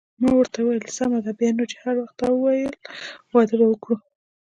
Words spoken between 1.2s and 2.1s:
ده، بیا نو چې هر